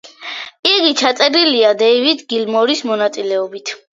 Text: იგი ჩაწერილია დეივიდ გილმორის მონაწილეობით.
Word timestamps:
იგი 0.69 0.93
ჩაწერილია 1.01 1.75
დეივიდ 1.83 2.25
გილმორის 2.33 2.83
მონაწილეობით. 2.93 3.75